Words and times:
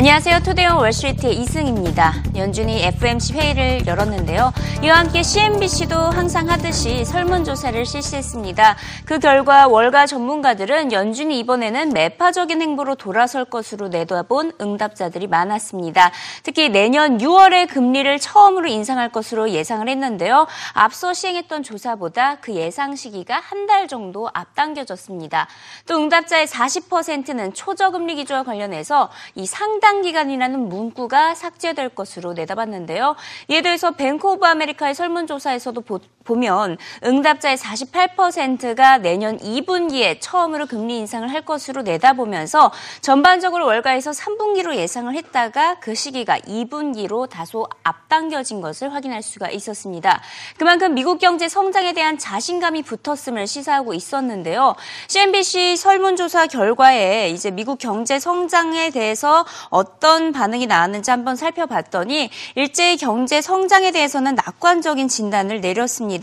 안녕하세요. 0.00 0.38
토대형 0.46 0.78
월스트리트의 0.78 1.36
이승입니다. 1.42 2.14
연준이 2.34 2.82
FMC 2.84 3.34
회의를 3.34 3.86
열었는데요. 3.86 4.50
이와 4.82 5.00
함께 5.00 5.22
CNBC도 5.22 5.94
항상 5.94 6.48
하듯이 6.48 7.04
설문조사를 7.04 7.84
실시했습니다. 7.84 8.76
그 9.04 9.18
결과 9.18 9.68
월가 9.68 10.06
전문가들은 10.06 10.92
연준이 10.92 11.38
이번에는 11.40 11.90
매파적인 11.90 12.62
행보로 12.62 12.94
돌아설 12.94 13.44
것으로 13.44 13.88
내다본 13.88 14.52
응답자들이 14.58 15.26
많았습니다. 15.26 16.12
특히 16.44 16.70
내년 16.70 17.18
6월에 17.18 17.68
금리를 17.68 18.18
처음으로 18.20 18.68
인상할 18.68 19.12
것으로 19.12 19.50
예상을 19.50 19.86
했는데요. 19.86 20.46
앞서 20.72 21.12
시행했던 21.12 21.62
조사보다 21.62 22.36
그 22.36 22.54
예상 22.54 22.96
시기가 22.96 23.38
한 23.38 23.60
달 23.70 23.86
정도 23.86 24.28
앞당겨졌습니다. 24.34 25.46
또 25.86 25.96
응답자의 25.96 26.48
40%는 26.48 27.54
초저금리 27.54 28.16
기조와 28.16 28.42
관련해서 28.42 29.10
이 29.36 29.46
상당 29.46 29.89
기간이라는 30.02 30.68
문구가 30.68 31.34
삭제될 31.34 31.90
것으로 31.90 32.32
내다봤는데요. 32.32 33.16
이에 33.48 33.62
대해서 33.62 33.90
Bank 33.90 34.26
of 34.26 34.46
America의 34.46 34.94
설문조사에서도 34.94 35.80
보, 36.30 36.40
보면 36.40 36.78
응답자의 37.04 37.56
48%가 37.56 38.98
내년 38.98 39.36
2분기에 39.38 40.18
처음으로 40.20 40.66
금리 40.66 40.98
인상을 40.98 41.28
할 41.30 41.44
것으로 41.44 41.82
내다보면서 41.82 42.70
전반적으로 43.00 43.66
월가에서 43.66 44.12
3분기로 44.12 44.76
예상을 44.76 45.12
했다가 45.12 45.80
그 45.80 45.94
시기가 45.94 46.38
2분기로 46.38 47.28
다소 47.28 47.66
앞당겨진 47.82 48.60
것을 48.60 48.94
확인할 48.94 49.22
수가 49.22 49.50
있었습니다. 49.50 50.22
그만큼 50.56 50.94
미국 50.94 51.18
경제 51.18 51.48
성장에 51.48 51.92
대한 51.92 52.16
자신감이 52.16 52.82
붙었음을 52.82 53.46
시사하고 53.46 53.92
있었는데요. 53.92 54.76
CNBC 55.08 55.76
설문조사 55.76 56.46
결과에 56.46 57.30
이제 57.30 57.50
미국 57.50 57.78
경제 57.78 58.20
성장에 58.20 58.90
대해서 58.90 59.44
어떤 59.68 60.32
반응이 60.32 60.66
나왔는지 60.66 61.10
한번 61.10 61.34
살펴봤더니 61.34 62.30
일제히 62.54 62.96
경제 62.96 63.40
성장에 63.40 63.90
대해서는 63.90 64.36
낙관적인 64.36 65.08
진단을 65.08 65.60
내렸습니다. 65.60 66.19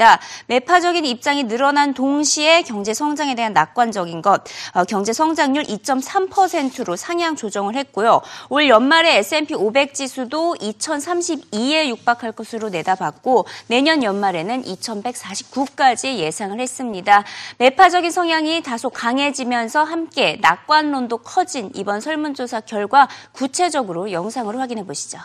매파적인 0.48 1.06
입장이 1.06 1.46
늘어난 1.46 1.94
동시에 1.94 2.62
경제 2.62 2.94
성장에 2.94 3.36
대한 3.36 3.54
낙관적인 3.54 4.22
것, 4.22 4.44
어, 4.74 4.84
경제 4.84 5.14
성장률 5.14 5.64
2.3%로 5.64 6.96
상향 6.96 7.36
조정을 7.36 7.76
했고요. 7.76 8.22
올 8.50 8.70
연말에 8.70 9.18
S&P 9.18 9.56
500 9.56 9.94
지수도 9.94 10.56
2032에 10.56 11.88
육박할 11.88 12.32
것으로 12.32 12.70
내다봤고 12.70 13.46
내년 13.68 14.04
연말에는 14.04 14.64
2149까지 14.64 16.18
예상을 16.18 16.60
했습니다. 16.60 17.24
매파적인 17.58 18.12
성향이 18.12 18.62
다소 18.64 18.90
강해지면서 18.90 19.84
함께 19.84 20.38
낙관론도 20.42 21.20
커진 21.20 21.72
이번 21.76 22.02
설문조사 22.02 22.62
결과 22.62 23.08
구체적으로 23.32 24.12
영상으로 24.12 24.60
확인해 24.60 24.86
보시죠. 24.86 25.20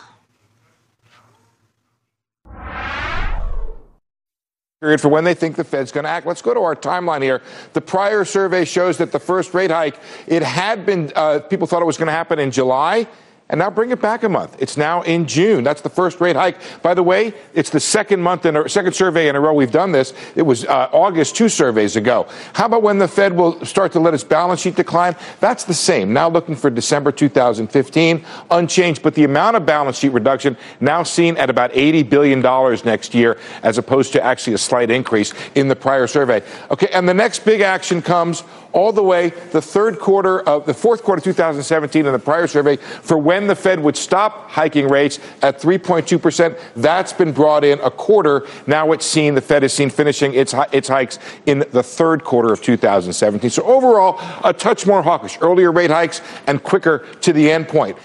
Period 4.82 5.00
for 5.00 5.10
when 5.10 5.22
they 5.22 5.32
think 5.32 5.54
the 5.54 5.62
Fed's 5.62 5.92
going 5.92 6.02
to 6.02 6.10
act. 6.10 6.26
Let's 6.26 6.42
go 6.42 6.52
to 6.52 6.58
our 6.58 6.74
timeline 6.74 7.22
here. 7.22 7.40
The 7.72 7.80
prior 7.80 8.24
survey 8.24 8.64
shows 8.64 8.98
that 8.98 9.12
the 9.12 9.20
first 9.20 9.54
rate 9.54 9.70
hike, 9.70 9.96
it 10.26 10.42
had 10.42 10.84
been, 10.84 11.12
uh, 11.14 11.38
people 11.38 11.68
thought 11.68 11.82
it 11.82 11.84
was 11.84 11.96
going 11.96 12.08
to 12.08 12.12
happen 12.12 12.40
in 12.40 12.50
July. 12.50 13.06
And 13.52 13.58
now 13.58 13.68
bring 13.68 13.90
it 13.90 14.00
back 14.00 14.22
a 14.22 14.30
month. 14.30 14.56
It's 14.58 14.78
now 14.78 15.02
in 15.02 15.26
June. 15.26 15.62
That's 15.62 15.82
the 15.82 15.90
first 15.90 16.22
rate 16.22 16.36
hike. 16.36 16.56
By 16.80 16.94
the 16.94 17.02
way, 17.02 17.34
it's 17.52 17.68
the 17.68 17.80
second 17.80 18.22
month 18.22 18.46
in 18.46 18.56
a 18.56 18.66
second 18.66 18.94
survey 18.94 19.28
in 19.28 19.36
a 19.36 19.40
row 19.40 19.52
we've 19.52 19.70
done 19.70 19.92
this. 19.92 20.14
It 20.34 20.40
was 20.40 20.64
uh, 20.64 20.88
August 20.90 21.36
two 21.36 21.50
surveys 21.50 21.94
ago. 21.94 22.26
How 22.54 22.64
about 22.64 22.82
when 22.82 22.96
the 22.96 23.06
Fed 23.06 23.36
will 23.36 23.62
start 23.66 23.92
to 23.92 24.00
let 24.00 24.14
its 24.14 24.24
balance 24.24 24.62
sheet 24.62 24.74
decline? 24.74 25.16
That's 25.40 25.64
the 25.64 25.74
same. 25.74 26.14
Now 26.14 26.30
looking 26.30 26.56
for 26.56 26.70
December 26.70 27.12
2015, 27.12 28.24
unchanged, 28.50 29.02
but 29.02 29.14
the 29.14 29.24
amount 29.24 29.56
of 29.56 29.66
balance 29.66 29.98
sheet 29.98 30.14
reduction 30.14 30.56
now 30.80 31.02
seen 31.02 31.36
at 31.36 31.50
about 31.50 31.72
80 31.74 32.04
billion 32.04 32.40
dollars 32.40 32.86
next 32.86 33.14
year, 33.14 33.36
as 33.62 33.76
opposed 33.76 34.14
to 34.14 34.24
actually 34.24 34.54
a 34.54 34.58
slight 34.58 34.90
increase 34.90 35.34
in 35.54 35.68
the 35.68 35.76
prior 35.76 36.06
survey. 36.06 36.42
Okay, 36.70 36.88
and 36.94 37.06
the 37.06 37.12
next 37.12 37.44
big 37.44 37.60
action 37.60 38.00
comes 38.00 38.44
all 38.72 38.92
the 38.92 39.02
way 39.02 39.30
the 39.50 39.62
third 39.62 39.98
quarter 39.98 40.40
of 40.40 40.66
the 40.66 40.74
fourth 40.74 41.02
quarter 41.02 41.20
of 41.20 41.24
2017 41.24 42.06
in 42.06 42.12
the 42.12 42.18
prior 42.18 42.46
survey 42.46 42.76
for 42.76 43.18
when 43.18 43.46
the 43.46 43.54
Fed 43.54 43.80
would 43.80 43.96
stop 43.96 44.50
hiking 44.50 44.88
rates 44.88 45.18
at 45.42 45.60
3.2%. 45.60 46.58
That's 46.76 47.12
been 47.12 47.32
brought 47.32 47.64
in 47.64 47.80
a 47.80 47.90
quarter. 47.90 48.46
Now 48.66 48.92
it's 48.92 49.06
seen, 49.06 49.34
the 49.34 49.40
Fed 49.40 49.64
is 49.64 49.72
seen 49.72 49.90
finishing 49.90 50.34
its, 50.34 50.54
its 50.72 50.88
hikes 50.88 51.18
in 51.46 51.64
the 51.70 51.82
third 51.82 52.24
quarter 52.24 52.52
of 52.52 52.62
2017. 52.62 53.50
So 53.50 53.62
overall, 53.64 54.18
a 54.44 54.52
touch 54.52 54.86
more 54.86 55.02
hawkish, 55.02 55.38
earlier 55.40 55.72
rate 55.72 55.90
hikes 55.90 56.20
and 56.46 56.62
quicker 56.62 57.06
to 57.20 57.32
the 57.32 57.50
end 57.50 57.68
point. 57.68 57.96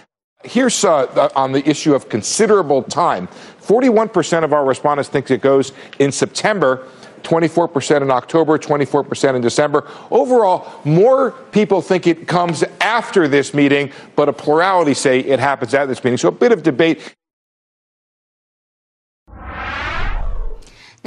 Here's 0.43 0.83
uh, 0.85 1.29
on 1.35 1.51
the 1.51 1.67
issue 1.67 1.93
of 1.93 2.09
considerable 2.09 2.83
time. 2.83 3.27
41% 3.61 4.43
of 4.43 4.53
our 4.53 4.63
respondents 4.63 5.09
think 5.09 5.29
it 5.29 5.41
goes 5.41 5.73
in 5.99 6.11
September. 6.11 6.87
24% 7.23 8.01
in 8.01 8.11
October, 8.11 8.57
24% 8.57 9.35
in 9.35 9.41
December. 9.41 9.87
Overall, 10.11 10.81
more 10.85 11.31
people 11.31 11.81
think 11.81 12.07
it 12.07 12.27
comes 12.27 12.63
after 12.81 13.27
this 13.27 13.53
meeting, 13.53 13.91
but 14.15 14.29
a 14.29 14.33
plurality 14.33 14.93
say 14.93 15.19
it 15.19 15.39
happens 15.39 15.73
at 15.73 15.87
this 15.87 16.03
meeting. 16.03 16.17
So 16.17 16.29
a 16.29 16.31
bit 16.31 16.51
of 16.51 16.63
debate. 16.63 17.16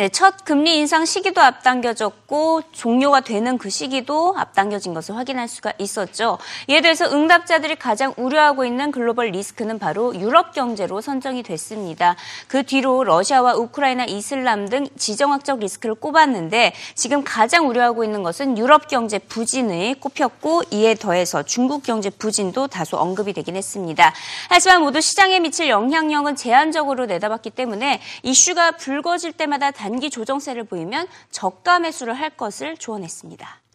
네, 0.00 0.08
첫 0.08 0.46
금리 0.46 0.78
인상 0.78 1.04
시기도 1.04 1.42
앞당겨졌고 1.42 2.62
종료가 2.72 3.20
되는 3.20 3.58
그 3.58 3.68
시기도 3.68 4.34
앞당겨진 4.34 4.94
것을 4.94 5.14
확인할 5.14 5.46
수가 5.46 5.74
있었죠. 5.76 6.38
이에 6.68 6.80
대해서 6.80 7.04
응답자들이 7.12 7.76
가장 7.76 8.14
우려하고 8.16 8.64
있는 8.64 8.92
글로벌 8.92 9.26
리스크는 9.26 9.78
바로 9.78 10.18
유럽 10.18 10.54
경제로 10.54 11.02
선정이 11.02 11.42
됐습니다. 11.42 12.16
그 12.48 12.62
뒤로 12.62 13.04
러시아와 13.04 13.56
우크라이나, 13.56 14.06
이슬람 14.06 14.70
등 14.70 14.88
지정학적 14.96 15.58
리스크를 15.58 15.96
꼽았는데 15.96 16.72
지금 16.94 17.22
가장 17.22 17.68
우려하고 17.68 18.02
있는 18.02 18.22
것은 18.22 18.56
유럽 18.56 18.88
경제 18.88 19.18
부진을 19.18 19.96
꼽혔고 20.00 20.62
이에 20.70 20.94
더해서 20.94 21.42
중국 21.42 21.82
경제 21.82 22.08
부진도 22.08 22.68
다소 22.68 22.96
언급이 22.96 23.34
되긴 23.34 23.54
했습니다. 23.54 24.14
하지만 24.48 24.80
모두 24.80 25.02
시장에 25.02 25.40
미칠 25.40 25.68
영향력은 25.68 26.36
제한적으로 26.36 27.04
내다봤기 27.04 27.50
때문에 27.50 28.00
이슈가 28.22 28.70
불거질 28.78 29.34
때마다 29.34 29.70
단 29.70 29.89
단기 29.89 30.09
조정세를 30.09 30.65
보이면 30.65 31.07
저가 31.31 31.79
매수를 31.79 32.13
할 32.13 32.31
것을 32.31 32.77
조언했습니다. 32.77 33.65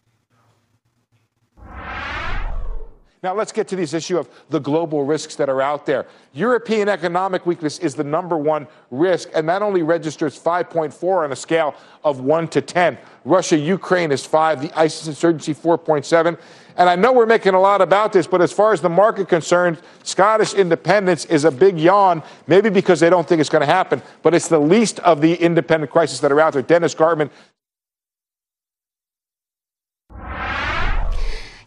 Now 3.23 3.35
let's 3.35 3.51
get 3.51 3.67
to 3.67 3.75
this 3.75 3.93
issue 3.93 4.17
of 4.17 4.27
the 4.49 4.59
global 4.59 5.03
risks 5.03 5.35
that 5.35 5.47
are 5.47 5.61
out 5.61 5.85
there. 5.85 6.07
European 6.33 6.89
economic 6.89 7.45
weakness 7.45 7.77
is 7.77 7.93
the 7.93 8.03
number 8.03 8.35
one 8.35 8.67
risk, 8.89 9.29
and 9.35 9.47
that 9.47 9.61
only 9.61 9.83
registers 9.83 10.39
5.4 10.39 11.23
on 11.25 11.31
a 11.31 11.35
scale 11.35 11.75
of 12.03 12.21
1 12.21 12.47
to 12.47 12.61
10. 12.61 12.97
Russia, 13.23 13.55
Ukraine 13.55 14.11
is 14.11 14.25
5, 14.25 14.61
the 14.63 14.71
ISIS 14.79 15.07
insurgency 15.07 15.53
4.7. 15.53 16.35
and 16.76 16.90
I 16.90 16.96
know 16.96 17.12
we're 17.12 17.26
making 17.26 17.54
a 17.54 17.60
lot 17.60 17.80
about 17.80 18.12
this, 18.12 18.26
but 18.26 18.42
as 18.42 18.52
far 18.52 18.72
as 18.72 18.82
the 18.82 18.88
market 18.88 19.28
concerned, 19.28 19.78
Scottish 20.02 20.52
independence 20.52 21.24
is 21.24 21.44
a 21.44 21.50
big 21.50 21.78
yawn, 21.78 22.22
maybe 22.46 22.68
because 22.68 23.00
they 23.00 23.08
don't 23.08 23.26
think 23.26 23.40
it's 23.40 23.48
going 23.48 23.60
to 23.60 23.66
happen, 23.66 24.02
but 24.22 24.34
it's 24.34 24.48
the 24.48 24.58
least 24.58 24.98
of 25.00 25.20
the 25.22 25.34
independent 25.34 25.90
crises 25.90 26.20
that 26.20 26.30
are 26.30 26.40
out 26.40 26.52
there. 26.52 26.62
Dennis 26.62 26.94
Gartman 26.94 27.30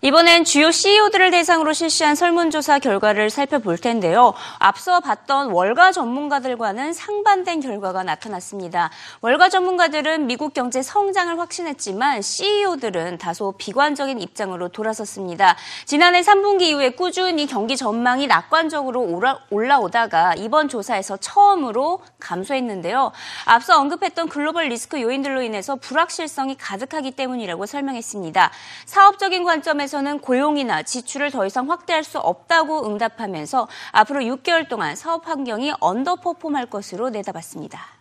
이번엔 0.01 0.45
주요 0.45 0.71
CEO들을 0.71 1.29
대상으로 1.31 1.73
실시한 1.73 2.15
설문조사 2.15 2.79
결과를 2.79 3.29
살펴볼 3.29 3.77
텐데요. 3.77 4.33
앞서 4.57 5.01
봤던 5.01 5.51
월가 5.51 5.91
전문가들과는 5.91 6.93
상반된 6.93 7.59
결과가 7.59 8.03
나타났습니다. 8.03 8.91
월가 9.19 9.49
전문가들은 9.49 10.25
미국 10.25 10.53
경제 10.53 10.81
성장을 10.81 11.37
확신했지만 11.37 12.21
CEO들은 12.21 13.17
다소 13.17 13.53
비관적인 13.57 14.21
입장으로 14.21 14.69
돌아섰습니다. 14.69 15.57
지난해 15.83 16.21
3분기 16.21 16.61
이후에 16.61 16.91
꾸준히 16.91 17.45
경기 17.45 17.75
전망이 17.75 18.25
낙관적으로 18.27 19.21
올라오다가 19.49 20.35
이번 20.35 20.69
조사에서 20.69 21.17
처음으로 21.17 21.99
감소했는데요. 22.21 23.11
앞서 23.43 23.77
언급했던 23.77 24.29
글로벌 24.29 24.69
리스크 24.69 25.01
요인들로 25.01 25.41
인해서 25.41 25.75
불확실성이 25.75 26.55
가득하기 26.55 27.11
때문이라고 27.11 27.65
설명했습니다. 27.65 28.49
사업적인 28.85 29.43
관점에서 29.43 29.88
에서는 29.88 30.20
고용이나 30.20 30.82
지출을 30.82 31.30
더 31.30 31.46
이상 31.46 31.70
확대할 31.70 32.04
수 32.04 32.18
없다고 32.18 32.86
응답하면서 32.86 33.68
앞으로 33.92 34.20
6개월 34.20 34.68
동안 34.68 34.94
사업 34.94 35.26
환경이 35.26 35.72
언더퍼폼할 35.80 36.66
것으로 36.66 37.10
내다봤습니다. 37.10 37.94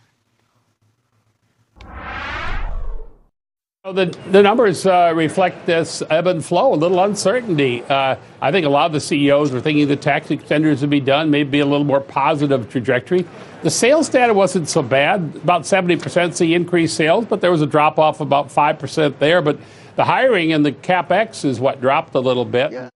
The, 3.84 4.06
the 4.32 4.42
numbers 4.42 4.86
uh, 4.86 5.12
reflect 5.14 5.66
this 5.66 6.02
ebb 6.10 6.28
and 6.28 6.42
flow, 6.42 6.74
a 6.74 6.80
little 6.80 7.04
uncertainty. 7.04 7.84
Uh, 7.84 8.16
I 8.42 8.50
think 8.50 8.66
a 8.66 8.70
lot 8.70 8.86
of 8.86 8.94
the 8.94 9.02
CEOs 9.02 9.52
were 9.52 9.60
thinking 9.60 9.90
the 9.90 9.98
tax 9.98 10.30
extenders 10.30 10.80
would 10.80 10.90
be 10.90 11.02
done, 11.02 11.30
maybe 11.30 11.60
a 11.60 11.66
little 11.66 11.84
more 11.84 12.00
positive 12.00 12.70
trajectory. 12.70 13.26
The 13.62 13.70
sales 13.70 14.08
data 14.08 14.34
wasn't 14.34 14.70
so 14.70 14.82
bad. 14.82 15.36
About 15.36 15.64
70% 15.64 16.34
see 16.34 16.54
increased 16.54 16.96
sales, 16.96 17.26
but 17.26 17.42
there 17.42 17.52
was 17.52 17.62
a 17.62 17.68
drop 17.68 18.00
off 18.00 18.22
about 18.22 18.48
5% 18.48 19.20
there. 19.20 19.42
But 19.42 19.60
the 19.99 20.05
hiring 20.05 20.53
and 20.53 20.65
the 20.65 20.71
capex 20.71 21.45
is 21.45 21.59
what 21.59 21.81
dropped 21.81 22.15
a 22.15 22.21
little 22.21 22.45
bit. 22.45 22.71
Yeah. 22.71 22.89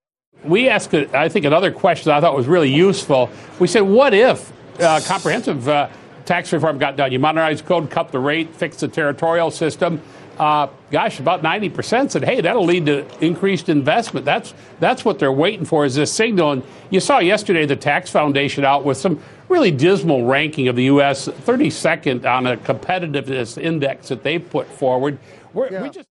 we 0.44 0.68
asked, 0.68 0.94
I 0.94 1.28
think, 1.28 1.44
another 1.44 1.72
question 1.72 2.12
I 2.12 2.20
thought 2.20 2.36
was 2.36 2.46
really 2.46 2.72
useful. 2.72 3.28
We 3.58 3.66
said, 3.66 3.80
what 3.80 4.14
if 4.14 4.52
uh, 4.80 5.00
comprehensive 5.04 5.68
uh, 5.68 5.88
tax 6.24 6.52
reform 6.52 6.78
got 6.78 6.96
done? 6.96 7.10
You 7.10 7.18
modernize 7.18 7.60
code, 7.60 7.90
cut 7.90 8.12
the 8.12 8.20
rate, 8.20 8.54
fix 8.54 8.76
the 8.76 8.86
territorial 8.86 9.50
system. 9.50 10.00
Uh, 10.38 10.68
gosh, 10.92 11.18
about 11.18 11.42
90% 11.42 12.12
said, 12.12 12.22
hey, 12.22 12.40
that'll 12.40 12.64
lead 12.64 12.86
to 12.86 13.04
increased 13.20 13.68
investment. 13.68 14.24
That's, 14.24 14.54
that's 14.78 15.04
what 15.04 15.18
they're 15.18 15.32
waiting 15.32 15.64
for 15.64 15.84
is 15.84 15.96
this 15.96 16.12
signal. 16.12 16.52
And 16.52 16.62
you 16.90 17.00
saw 17.00 17.18
yesterday 17.18 17.66
the 17.66 17.74
Tax 17.74 18.10
Foundation 18.10 18.64
out 18.64 18.84
with 18.84 18.96
some 18.96 19.20
really 19.48 19.72
dismal 19.72 20.24
ranking 20.24 20.68
of 20.68 20.76
the 20.76 20.84
U.S., 20.84 21.26
32nd 21.26 22.24
on 22.24 22.46
a 22.46 22.56
competitiveness 22.56 23.60
index 23.60 24.06
that 24.08 24.22
they've 24.22 24.48
put 24.48 24.68
forward. 24.68 25.18
Yeah. 25.52 25.82
We 25.82 25.90
just 25.90 26.06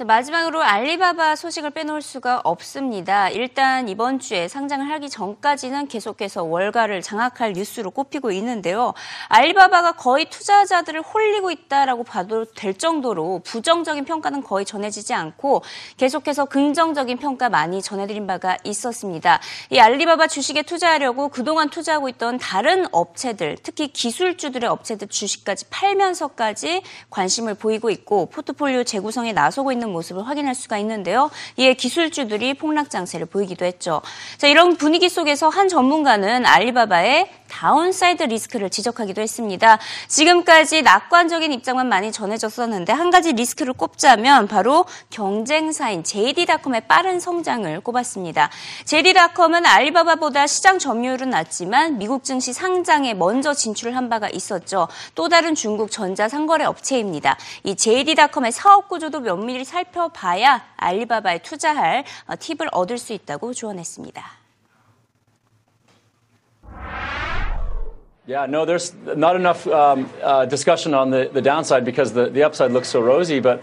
자, 0.00 0.06
마지막으로 0.06 0.62
알리바바 0.62 1.36
소식을 1.36 1.72
빼놓을 1.72 2.00
수가 2.00 2.40
없습니다. 2.42 3.28
일단 3.28 3.86
이번 3.86 4.18
주에 4.18 4.48
상장을 4.48 4.90
하기 4.90 5.10
전까지는 5.10 5.88
계속해서 5.88 6.42
월가를 6.44 7.02
장악할 7.02 7.52
뉴스로 7.52 7.90
꼽히고 7.90 8.32
있는데요. 8.32 8.94
알리바바가 9.28 9.92
거의 9.92 10.30
투자자들을 10.30 11.02
홀리고 11.02 11.50
있다라고 11.50 12.04
봐도 12.04 12.46
될 12.46 12.72
정도로 12.72 13.42
부정적인 13.44 14.06
평가는 14.06 14.42
거의 14.42 14.64
전해지지 14.64 15.12
않고 15.12 15.62
계속해서 15.98 16.46
긍정적인 16.46 17.18
평가 17.18 17.50
많이 17.50 17.82
전해드린 17.82 18.26
바가 18.26 18.56
있었습니다. 18.64 19.38
이 19.68 19.80
알리바바 19.80 20.28
주식에 20.28 20.62
투자하려고 20.62 21.28
그동안 21.28 21.68
투자하고 21.68 22.08
있던 22.08 22.38
다른 22.38 22.86
업체들, 22.90 23.58
특히 23.62 23.88
기술주들의 23.88 24.66
업체들 24.66 25.08
주식까지 25.08 25.66
팔면서까지 25.68 26.84
관심을 27.10 27.52
보이고 27.52 27.90
있고 27.90 28.30
포트폴리오 28.30 28.84
재구성에 28.84 29.34
나서고 29.34 29.72
있는 29.72 29.89
모습을 29.90 30.26
확인할 30.26 30.54
수가 30.54 30.78
있는데요. 30.78 31.30
이에 31.56 31.74
기술주들이 31.74 32.54
폭락 32.54 32.90
장세를 32.90 33.26
보이기도 33.26 33.64
했죠. 33.64 34.00
자, 34.38 34.46
이런 34.46 34.76
분위기 34.76 35.08
속에서 35.08 35.48
한 35.48 35.68
전문가는 35.68 36.46
알리바바의 36.46 37.30
downside 37.50 38.22
risk를 38.22 38.70
지적하기도 38.70 39.20
했습니다. 39.20 39.78
지금까지 40.08 40.82
낙관적인 40.82 41.52
입장만 41.52 41.88
많이 41.88 42.12
전해졌었는데 42.12 42.92
한 42.92 43.10
가지 43.10 43.32
리스크를 43.32 43.72
꼽자면 43.72 44.46
바로 44.46 44.86
경쟁사인 45.10 46.04
JD.com의 46.04 46.82
빠른 46.86 47.20
성장을 47.20 47.80
꼽았습니다. 47.80 48.50
JD.com은 48.84 49.66
알리바바보다 49.66 50.46
시장 50.46 50.78
점유율은 50.78 51.30
낮지만 51.30 51.98
미국 51.98 52.24
증시 52.24 52.52
상장에 52.52 53.14
먼저 53.14 53.52
진출을 53.52 53.96
한 53.96 54.08
바가 54.08 54.28
있었죠. 54.30 54.88
또 55.14 55.28
다른 55.28 55.54
중국 55.54 55.90
전자상거래 55.90 56.64
업체입니다. 56.64 57.36
이 57.64 57.74
JD.com의 57.74 58.52
사업 58.52 58.88
구조도 58.88 59.20
면밀히 59.20 59.64
살펴봐야 59.69 60.63
알리바바에 60.77 61.39
투자할 61.39 62.03
팁을 62.39 62.69
얻을 62.71 62.97
수 62.97 63.13
있다고 63.13 63.53
조언했습니다. 63.53 64.45
Yeah, 68.27 68.47
no, 68.47 68.65
there's 68.65 68.91
not 69.15 69.35
enough 69.35 69.67
um, 69.67 70.09
uh, 70.23 70.45
discussion 70.45 70.95
on 70.95 71.11
the, 71.11 71.29
the 71.31 71.43
downside 71.43 71.85
because 71.85 72.11
the, 72.11 72.27
the 72.27 72.41
upside 72.41 72.71
looks 72.71 72.87
so 72.87 72.99
rosy. 72.99 73.39
But, 73.39 73.61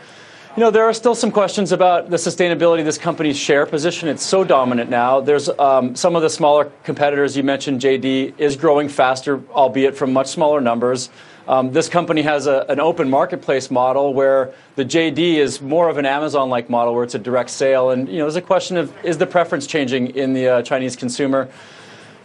you 0.57 0.61
know, 0.61 0.71
there 0.71 0.85
are 0.85 0.93
still 0.95 1.17
some 1.17 1.33
questions 1.33 1.73
about 1.73 2.11
the 2.11 2.17
sustainability 2.17 2.79
of 2.79 2.85
this 2.85 2.99
company's 2.99 3.37
share 3.37 3.67
position. 3.67 4.09
It's 4.09 4.25
so 4.25 4.45
dominant 4.45 4.89
now. 4.89 5.21
There's 5.21 5.49
um, 5.49 5.97
some 5.97 6.15
of 6.15 6.23
the 6.23 6.31
smaller 6.31 6.71
competitors 6.85 7.37
you 7.37 7.43
mentioned, 7.43 7.81
JD, 7.81 8.35
is 8.39 8.55
growing 8.55 8.89
faster, 8.89 9.43
albeit 9.51 9.97
from 9.97 10.13
much 10.13 10.29
smaller 10.29 10.61
numbers. 10.61 11.11
Um, 11.48 11.72
this 11.72 11.88
company 11.88 12.22
has 12.24 12.46
a, 12.46 12.66
an 12.68 12.80
open 12.80 13.10
marketplace 13.10 13.72
model 13.72 14.14
where 14.14 14.54
the 14.76 14.84
JD 14.84 15.36
is 15.36 15.62
more 15.62 15.90
of 15.90 15.98
an 15.98 16.06
Amazon-like 16.06 16.70
model 16.70 16.94
where 16.94 17.04
it's 17.04 17.16
a 17.16 17.20
direct 17.20 17.50
sale. 17.50 17.92
And, 17.92 18.10
you 18.10 18.18
know, 18.18 18.26
there's 18.26 18.36
a 18.36 18.42
question 18.42 18.76
of 18.76 18.94
is 19.06 19.18
the 19.18 19.28
preference 19.28 19.66
changing 19.66 20.16
in 20.16 20.34
the 20.34 20.48
uh, 20.48 20.62
Chinese 20.62 20.96
consumer? 20.96 21.48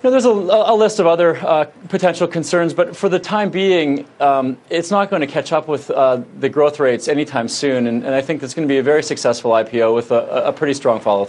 You 0.03 0.11
know, 0.11 0.11
there's 0.11 0.25
a, 0.25 0.31
a, 0.31 0.75
list 0.75 0.99
of 0.99 1.07
other 1.07 1.37
uh, 1.37 1.67
potential 1.89 2.27
concerns, 2.27 2.75
but 2.75 2.97
for 2.97 3.09
the 3.09 3.21
time 3.21 3.51
being, 3.51 4.05
um, 4.19 4.59
it's 4.69 4.91
not 4.91 5.11
going 5.11 5.21
to 5.21 5.29
catch 5.29 5.53
up 5.53 5.69
with 5.69 5.89
uh, 5.93 6.23
the 6.41 6.49
growth 6.49 6.81
rates 6.81 7.07
anytime 7.07 7.47
soon. 7.47 7.87
And, 7.87 8.05
and 8.05 8.13
I 8.13 8.21
think 8.21 8.43
it's 8.43 8.53
going 8.53 8.67
to 8.67 8.73
be 8.73 8.79
a 8.79 8.83
very 8.83 9.05
successful 9.05 9.53
IPO 9.53 9.95
with 9.95 10.11
a, 10.11 10.47
a 10.47 10.53
pretty 10.53 10.75
strong 10.75 10.99
follow 10.99 11.25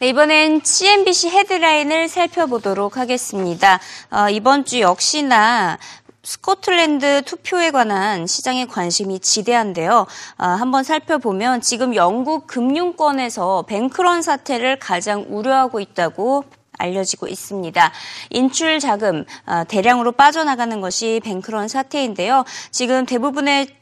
네, 0.00 0.10
이번엔 0.10 0.60
CNBC 0.62 1.30
헤드라인을 1.30 2.08
살펴보도록 2.08 2.98
하겠습니다. 2.98 3.80
어, 4.12 4.30
이번 4.30 4.64
주 4.64 4.78
역시나 4.78 5.76
스코틀랜드 6.22 7.22
투표에 7.22 7.72
관한 7.72 8.28
시장의 8.28 8.68
관심이 8.68 9.18
지대한데요. 9.18 10.06
아, 10.36 10.48
한번 10.50 10.84
살펴보면 10.84 11.62
지금 11.62 11.96
영국 11.96 12.46
금융권에서 12.46 13.64
뱅크런 13.66 14.22
사태를 14.22 14.78
가장 14.78 15.26
우려하고 15.28 15.80
있다고 15.80 16.44
알려지고 16.78 17.26
있습니다. 17.26 17.92
인출 18.30 18.78
자금 18.78 19.24
아, 19.46 19.64
대량으로 19.64 20.12
빠져나가는 20.12 20.80
것이 20.80 21.20
뱅크런 21.24 21.66
사태인데요. 21.66 22.44
지금 22.70 23.04
대부분의 23.04 23.77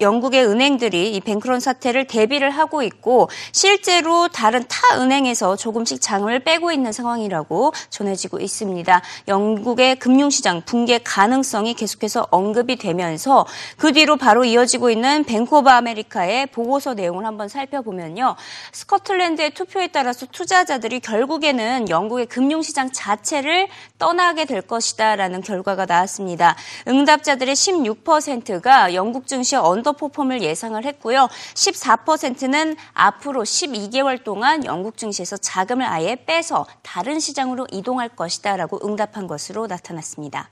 영국의 0.00 0.46
은행들이 0.46 1.14
이 1.14 1.20
뱅크런 1.20 1.60
사태를 1.60 2.06
대비를 2.06 2.50
하고 2.50 2.82
있고 2.82 3.28
실제로 3.52 4.28
다른 4.28 4.64
타 4.66 5.00
은행에서 5.00 5.56
조금씩 5.56 6.00
장을 6.00 6.38
빼고 6.40 6.72
있는 6.72 6.92
상황이라고 6.92 7.72
전해지고 7.90 8.40
있습니다. 8.40 9.02
영국의 9.28 9.96
금융시장 9.96 10.62
붕괴 10.62 10.98
가능성이 10.98 11.74
계속해서 11.74 12.28
언급이 12.30 12.76
되면서 12.76 13.46
그 13.76 13.92
뒤로 13.92 14.16
바로 14.16 14.44
이어지고 14.44 14.90
있는 14.90 15.24
Bank 15.24 15.56
of 15.56 15.68
America의 15.68 16.46
보고서 16.46 16.94
내용을 16.94 17.26
한번 17.26 17.48
살펴보면요. 17.48 18.36
스코틀랜드의 18.72 19.50
투표에 19.50 19.88
따라서 19.88 20.26
투자자들이 20.26 21.00
결국에는 21.00 21.88
영국의 21.88 22.26
금융시장 22.26 22.90
자체를 22.92 23.68
떠나게 23.98 24.46
될 24.46 24.62
것이다라는 24.62 25.42
결과가 25.42 25.84
나왔습니다. 25.86 26.56
응답자들의 26.88 27.54
16%가 27.54 28.94
영국 28.94 29.26
증시 29.26 29.56
언더 29.56 29.89
언더포폼을 29.90 30.42
예상을 30.42 30.82
했고요. 30.84 31.28
14%는 31.54 32.76
앞으로 32.92 33.42
12개월 33.42 34.22
동안 34.22 34.64
영국 34.64 34.96
증시에서 34.96 35.36
자금을 35.36 35.84
아예 35.86 36.16
빼서 36.16 36.66
다른 36.82 37.20
시장으로 37.20 37.66
이동할 37.70 38.10
것이다라고 38.10 38.86
응답한 38.86 39.26
것으로 39.26 39.66
나타났습니다. 39.66 40.50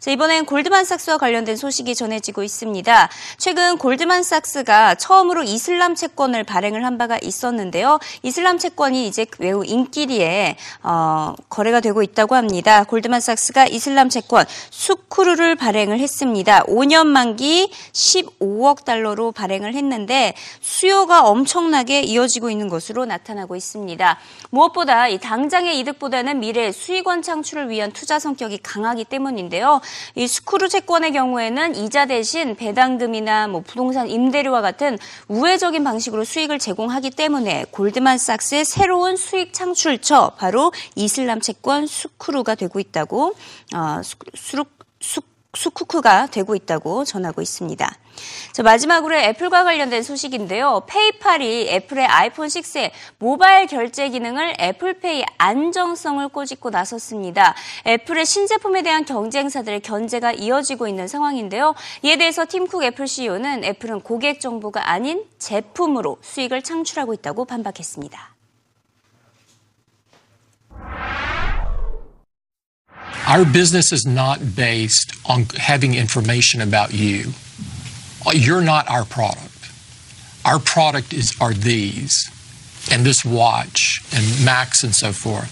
자, 0.00 0.10
이번엔 0.10 0.46
골드만삭스와 0.46 1.18
관련된 1.18 1.56
소식이 1.56 1.94
전해지고 1.94 2.42
있습니다. 2.42 3.08
최근 3.38 3.78
골드만삭스가 3.78 4.96
처음으로 4.96 5.44
이슬람 5.44 5.94
채권을 5.94 6.42
발행을 6.44 6.84
한 6.84 6.98
바가 6.98 7.18
있었는데요. 7.22 8.00
이슬람 8.22 8.58
채권이 8.58 9.06
이제 9.06 9.26
매우 9.38 9.64
인기리에 9.64 10.56
어, 10.82 11.34
거래가 11.48 11.80
되고 11.80 12.02
있다고 12.02 12.34
합니다. 12.34 12.84
골드만삭스가 12.84 13.66
이슬람 13.66 14.08
채권 14.08 14.44
수쿠르를 14.70 15.54
발행을 15.54 16.00
했습니다. 16.00 16.64
5년 16.64 17.06
만기 17.06 17.70
15억 17.92 18.84
달러로 18.84 19.30
발행을 19.32 19.74
했는데 19.74 20.34
수요가 20.60 21.22
엄청나게 21.28 22.00
이어지고 22.00 22.50
있는 22.50 22.68
것으로 22.68 23.04
나타나고 23.04 23.54
있습니다. 23.54 24.18
무엇보다 24.50 25.08
이 25.08 25.18
당장의 25.18 25.78
이득보다는 25.78 26.40
미래 26.40 26.72
수익원 26.72 27.22
창출을 27.22 27.68
위한 27.70 27.92
투자 27.92 28.18
성격이 28.18 28.58
강하기 28.58 29.04
때문인데요. 29.04 29.61
이 30.14 30.26
수쿠크 30.26 30.68
채권의 30.68 31.12
경우에는 31.12 31.76
이자 31.76 32.06
대신 32.06 32.56
배당금이나 32.56 33.48
뭐 33.48 33.62
부동산 33.62 34.08
임대료와 34.08 34.60
같은 34.60 34.98
우회적인 35.28 35.84
방식으로 35.84 36.24
수익을 36.24 36.58
제공하기 36.58 37.10
때문에 37.10 37.66
골드만삭스의 37.70 38.64
새로운 38.64 39.16
수익 39.16 39.52
창출처 39.52 40.32
바로 40.36 40.72
이슬람 40.94 41.40
채권 41.40 41.86
스크루가 41.86 42.54
되고 42.54 42.80
있다고 42.80 43.34
어, 43.74 44.00
수룩 44.34 44.68
수, 45.00 45.20
수쿠크가 45.54 46.28
되고 46.28 46.54
있다고 46.54 47.04
전하고 47.04 47.42
있습니다. 47.42 47.98
자, 48.52 48.62
마지막으로 48.62 49.14
애플과 49.14 49.64
관련된 49.64 50.02
소식인데요. 50.02 50.84
페이팔이 50.86 51.68
애플의 51.68 52.06
아이폰 52.06 52.48
6의 52.48 52.90
모바일 53.18 53.66
결제 53.66 54.08
기능을 54.08 54.54
애플페이 54.58 55.24
안정성을 55.36 56.26
꼬집고 56.28 56.70
나섰습니다. 56.70 57.54
애플의 57.86 58.24
신제품에 58.24 58.82
대한 58.82 59.04
경쟁사들의 59.04 59.80
견제가 59.80 60.32
이어지고 60.32 60.88
있는 60.88 61.06
상황인데요. 61.06 61.74
이에 62.02 62.16
대해서 62.16 62.46
팀쿡 62.46 62.82
애플 62.84 63.06
CEO는 63.06 63.62
애플은 63.64 64.00
고객 64.00 64.40
정보가 64.40 64.90
아닌 64.90 65.22
제품으로 65.38 66.16
수익을 66.22 66.62
창출하고 66.62 67.12
있다고 67.12 67.44
반박했습니다. 67.44 68.32
Our 73.32 73.46
business 73.46 73.92
is 73.92 74.04
not 74.04 74.54
based 74.54 75.14
on 75.24 75.46
having 75.56 75.94
information 75.94 76.60
about 76.60 76.92
you. 76.92 77.32
You're 78.30 78.60
not 78.60 78.90
our 78.90 79.06
product. 79.06 79.72
Our 80.44 80.58
product 80.58 81.14
is 81.14 81.34
are 81.40 81.54
these 81.54 82.30
and 82.90 83.06
this 83.06 83.24
watch 83.24 84.02
and 84.14 84.44
Max 84.44 84.84
and 84.84 84.94
so 84.94 85.12
forth. 85.12 85.50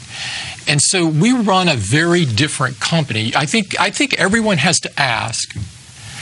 And 0.69 0.83
so 0.83 1.07
we 1.07 1.33
run 1.33 1.69
a 1.69 1.75
very 1.75 2.27
different 2.27 2.81
company. 2.81 3.33
I 3.35 3.47
think, 3.47 3.81
I 3.81 3.89
think 3.89 4.13
everyone 4.21 4.59
has 4.59 4.79
to 4.81 5.01
ask 5.01 5.57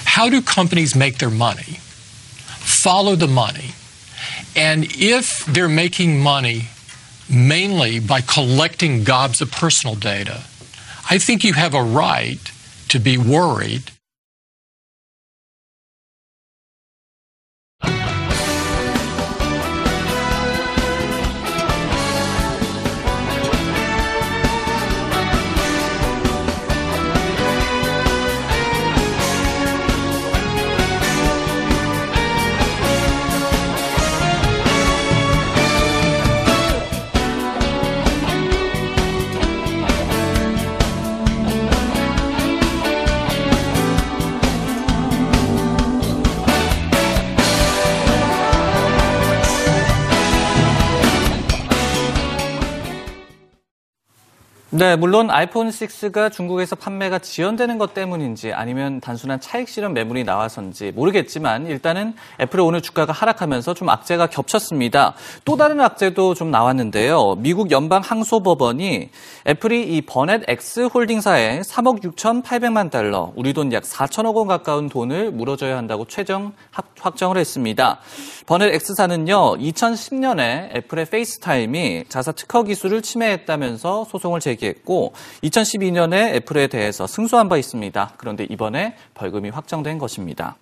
how 0.05 0.31
do 0.31 0.41
companies 0.41 0.95
make 0.95 1.19
their 1.19 1.29
money? 1.29 1.81
Follow 2.61 3.17
the 3.17 3.27
money. 3.27 3.71
And 4.55 4.85
if 4.91 5.45
they're 5.47 5.69
making 5.69 6.21
money 6.21 6.69
mainly 7.29 7.99
by 7.99 8.21
collecting 8.21 9.03
gobs 9.03 9.41
of 9.41 9.50
personal 9.50 9.97
data, 9.97 10.45
I 11.11 11.19
think 11.19 11.43
you 11.43 11.55
have 11.55 11.75
a 11.75 11.83
right 11.83 12.53
to 12.88 12.99
be 12.99 13.17
worried 13.17 13.91
네, 54.78 54.94
물론 54.94 55.28
아이폰 55.28 55.70
6가 55.70 56.30
중국에서 56.30 56.76
판매가 56.76 57.18
지연되는 57.18 57.78
것 57.78 57.94
때문인지 57.94 58.52
아니면 58.52 59.00
단순한 59.00 59.40
차익 59.40 59.68
실현 59.68 59.92
매물이 59.92 60.23
나와서인지 60.23 60.92
모르겠지만 60.92 61.66
일단은 61.66 62.14
애플의 62.40 62.64
오늘 62.64 62.80
주가가 62.80 63.12
하락하면서 63.12 63.75
좀 63.75 63.88
악재가 63.88 64.28
겹쳤습니다. 64.28 65.14
또 65.44 65.56
다른 65.56 65.80
악재도 65.80 66.35
좀 66.35 66.52
나왔는데요. 66.52 67.35
미국 67.38 67.73
연방 67.73 68.02
항소법원이 68.02 69.11
애플이 69.49 69.97
이 69.97 70.00
버넷 70.02 70.49
X 70.49 70.82
홀딩사에 70.94 71.62
3억 71.62 72.00
6천8백만 72.14 72.92
달러, 72.92 73.32
우리 73.35 73.54
돈 73.54 73.73
약 73.73 73.82
4천억 73.82 74.37
원 74.37 74.47
가까운 74.47 74.88
돈을 74.88 75.32
물어줘야 75.32 75.76
한다고 75.76 76.04
최종 76.04 76.52
확정을 77.00 77.37
했습니다. 77.37 77.99
버넷 78.47 78.73
X사는요, 78.73 79.56
2010년에 79.56 80.76
애플의 80.76 81.06
페이스타임이 81.06 82.04
자사 82.08 82.30
특허 82.30 82.62
기술을 82.62 83.02
침해했다면서 83.02 84.04
소송을 84.04 84.38
제기 84.38 84.67
제기했고 84.68 85.12
2012년에 85.42 86.34
애플에 86.34 86.66
대해서 86.66 87.06
승소한 87.06 87.48
바 87.48 87.56
있습니다. 87.56 88.12
그런데 88.16 88.46
이번에 88.48 88.94
벌금이 89.14 89.50
확정된 89.50 89.98
것입니다. 89.98 90.56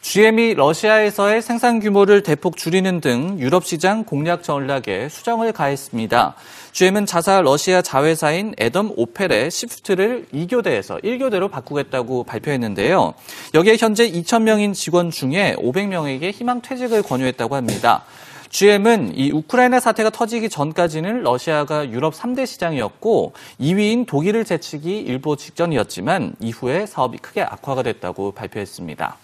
GM이 0.00 0.54
러시아에서의 0.54 1.42
생산 1.42 1.80
규모를 1.80 2.22
대폭 2.22 2.56
줄이는 2.56 3.00
등 3.00 3.36
유럽 3.40 3.66
시장 3.66 4.04
공략 4.04 4.44
전략에 4.44 5.08
수정을 5.08 5.52
가했습니다. 5.52 6.34
GM은 6.72 7.04
자사 7.04 7.42
러시아 7.42 7.82
자회사인 7.82 8.54
애덤 8.60 8.92
오펠의 8.96 9.50
시프트를 9.50 10.26
2교대에서 10.32 11.02
1교대로 11.02 11.50
바꾸겠다고 11.50 12.24
발표했는데요. 12.24 13.14
여기에 13.54 13.76
현재 13.78 14.08
2,000명인 14.08 14.72
직원 14.72 15.10
중에 15.10 15.56
500명에게 15.58 16.32
희망 16.32 16.62
퇴직을 16.62 17.02
권유했다고 17.02 17.56
합니다. 17.56 18.04
GM은 18.50 19.16
이 19.16 19.30
우크라이나 19.30 19.78
사태가 19.78 20.10
터지기 20.10 20.48
전까지는 20.48 21.22
러시아가 21.22 21.88
유럽 21.90 22.14
3대 22.14 22.46
시장이었고 22.46 23.34
2위인 23.60 24.06
독일을 24.06 24.44
제치기 24.44 25.00
일보 25.00 25.36
직전이었지만 25.36 26.34
이후에 26.40 26.86
사업이 26.86 27.18
크게 27.18 27.42
악화가 27.42 27.82
됐다고 27.82 28.32
발표했습니다. 28.32 29.16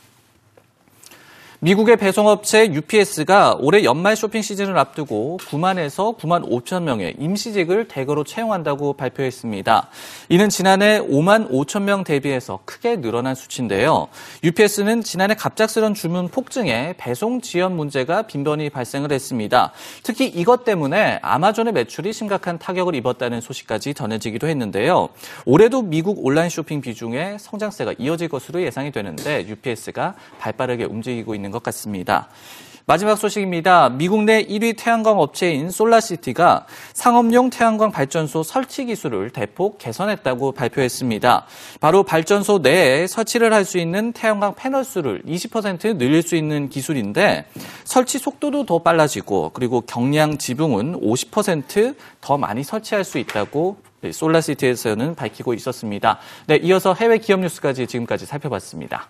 미국의 1.64 1.96
배송업체 1.96 2.74
UPS가 2.74 3.56
올해 3.58 3.84
연말 3.84 4.16
쇼핑 4.16 4.42
시즌을 4.42 4.76
앞두고 4.76 5.38
9만에서 5.40 6.18
9만 6.18 6.46
5천 6.46 6.82
명의 6.82 7.14
임시직을 7.18 7.88
대거로 7.88 8.22
채용한다고 8.22 8.92
발표했습니다. 8.92 9.88
이는 10.28 10.50
지난해 10.50 11.00
5만 11.00 11.50
5천 11.50 11.84
명 11.84 12.04
대비해서 12.04 12.58
크게 12.66 13.00
늘어난 13.00 13.34
수치인데요. 13.34 14.08
UPS는 14.42 15.02
지난해 15.02 15.34
갑작스런 15.34 15.94
주문 15.94 16.28
폭증에 16.28 16.96
배송 16.98 17.40
지연 17.40 17.74
문제가 17.76 18.26
빈번히 18.26 18.68
발생을 18.68 19.10
했습니다. 19.10 19.72
특히 20.02 20.26
이것 20.26 20.66
때문에 20.66 21.18
아마존의 21.22 21.72
매출이 21.72 22.12
심각한 22.12 22.58
타격을 22.58 22.94
입었다는 22.94 23.40
소식까지 23.40 23.94
전해지기도 23.94 24.48
했는데요. 24.48 25.08
올해도 25.46 25.80
미국 25.80 26.26
온라인 26.26 26.50
쇼핑 26.50 26.82
비중의 26.82 27.38
성장세가 27.38 27.94
이어질 27.96 28.28
것으로 28.28 28.60
예상이 28.60 28.92
되는데 28.92 29.46
UPS가 29.48 30.14
발빠르게 30.40 30.84
움직이고 30.84 31.34
있는 31.34 31.53
것 31.54 31.62
같습니다. 31.62 32.28
마지막 32.86 33.16
소식입니다. 33.16 33.88
미국 33.88 34.24
내 34.24 34.44
1위 34.44 34.74
태양광 34.76 35.18
업체인 35.18 35.70
솔라시티가 35.70 36.66
상업용 36.92 37.48
태양광 37.48 37.90
발전소 37.90 38.42
설치 38.42 38.84
기술을 38.84 39.30
대폭 39.30 39.78
개선했다고 39.78 40.52
발표했습니다. 40.52 41.46
바로 41.80 42.02
발전소 42.02 42.58
내에 42.58 43.06
설치를 43.06 43.54
할 43.54 43.64
수 43.64 43.78
있는 43.78 44.12
태양광 44.12 44.54
패널 44.54 44.84
수를 44.84 45.22
20% 45.22 45.96
늘릴 45.96 46.20
수 46.20 46.36
있는 46.36 46.68
기술인데 46.68 47.46
설치 47.84 48.18
속도도 48.18 48.66
더 48.66 48.80
빨라지고 48.80 49.52
그리고 49.54 49.80
경량 49.80 50.36
지붕은 50.36 51.00
50%더 51.00 52.36
많이 52.36 52.62
설치할 52.62 53.04
수 53.04 53.16
있다고 53.16 53.78
솔라시티에서는 54.12 55.14
밝히고 55.14 55.54
있었습니다. 55.54 56.18
네, 56.48 56.56
이어서 56.56 56.92
해외 56.92 57.16
기업 57.16 57.40
뉴스까지 57.40 57.86
지금까지 57.86 58.26
살펴봤습니다. 58.26 59.08